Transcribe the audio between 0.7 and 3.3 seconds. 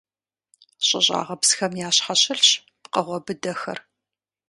ЩӀыщӀагъыпсхэм ящхьэщылъщ пкъыгъуэ